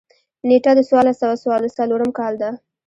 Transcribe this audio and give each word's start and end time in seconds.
نېټه 0.47 0.71
د 0.75 0.79
څوارلس 0.89 1.17
سوه 1.75 1.75
څلورم 1.77 2.09
کال 2.19 2.33
ده. 2.41 2.49